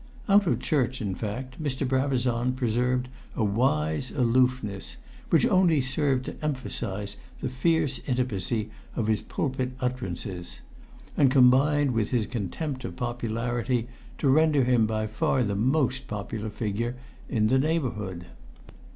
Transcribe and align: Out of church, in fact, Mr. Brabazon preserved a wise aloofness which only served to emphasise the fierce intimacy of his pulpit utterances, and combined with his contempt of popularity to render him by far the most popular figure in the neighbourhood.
Out 0.27 0.47
of 0.47 0.59
church, 0.59 0.99
in 0.99 1.13
fact, 1.13 1.61
Mr. 1.61 1.87
Brabazon 1.87 2.53
preserved 2.53 3.07
a 3.35 3.43
wise 3.43 4.09
aloofness 4.09 4.97
which 5.29 5.45
only 5.45 5.79
served 5.79 6.25
to 6.25 6.43
emphasise 6.43 7.17
the 7.39 7.49
fierce 7.49 7.99
intimacy 8.07 8.71
of 8.95 9.05
his 9.05 9.21
pulpit 9.21 9.73
utterances, 9.79 10.61
and 11.15 11.29
combined 11.29 11.91
with 11.91 12.09
his 12.09 12.25
contempt 12.25 12.83
of 12.83 12.95
popularity 12.95 13.87
to 14.17 14.27
render 14.27 14.63
him 14.63 14.87
by 14.87 15.05
far 15.05 15.43
the 15.43 15.53
most 15.55 16.07
popular 16.07 16.49
figure 16.49 16.95
in 17.29 17.45
the 17.45 17.59
neighbourhood. 17.59 18.25